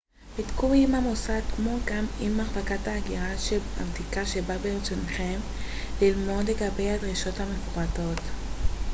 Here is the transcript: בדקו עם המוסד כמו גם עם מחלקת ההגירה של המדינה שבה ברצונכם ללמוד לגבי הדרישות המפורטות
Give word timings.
בדקו 0.37 0.73
עם 0.73 0.95
המוסד 0.95 1.41
כמו 1.55 1.77
גם 1.85 2.05
עם 2.21 2.37
מחלקת 2.37 2.87
ההגירה 2.87 3.37
של 3.37 3.59
המדינה 3.77 4.25
שבה 4.25 4.57
ברצונכם 4.57 5.39
ללמוד 6.01 6.49
לגבי 6.49 6.89
הדרישות 6.89 7.39
המפורטות 7.39 8.21